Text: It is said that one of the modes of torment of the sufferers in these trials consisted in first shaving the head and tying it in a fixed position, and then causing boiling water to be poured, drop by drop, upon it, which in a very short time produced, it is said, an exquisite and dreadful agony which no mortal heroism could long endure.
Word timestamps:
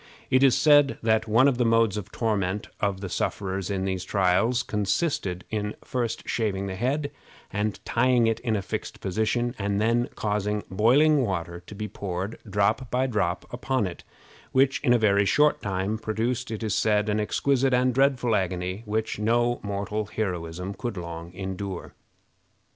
It 0.31 0.41
is 0.41 0.57
said 0.57 0.97
that 1.03 1.27
one 1.27 1.47
of 1.47 1.59
the 1.59 1.63
modes 1.63 1.95
of 1.95 2.11
torment 2.11 2.69
of 2.79 3.01
the 3.01 3.07
sufferers 3.07 3.69
in 3.69 3.85
these 3.85 4.03
trials 4.03 4.63
consisted 4.63 5.45
in 5.51 5.75
first 5.83 6.27
shaving 6.27 6.65
the 6.65 6.73
head 6.73 7.11
and 7.53 7.79
tying 7.85 8.25
it 8.25 8.39
in 8.39 8.55
a 8.55 8.63
fixed 8.63 8.99
position, 8.99 9.53
and 9.59 9.79
then 9.79 10.09
causing 10.15 10.63
boiling 10.71 11.23
water 11.23 11.59
to 11.67 11.75
be 11.75 11.87
poured, 11.87 12.39
drop 12.49 12.89
by 12.89 13.05
drop, 13.05 13.45
upon 13.53 13.85
it, 13.85 14.03
which 14.51 14.79
in 14.79 14.91
a 14.91 14.97
very 14.97 15.25
short 15.27 15.61
time 15.61 15.99
produced, 15.99 16.49
it 16.49 16.63
is 16.63 16.73
said, 16.73 17.07
an 17.07 17.19
exquisite 17.19 17.71
and 17.71 17.93
dreadful 17.93 18.35
agony 18.35 18.81
which 18.87 19.19
no 19.19 19.59
mortal 19.61 20.07
heroism 20.07 20.73
could 20.73 20.97
long 20.97 21.31
endure. 21.33 21.93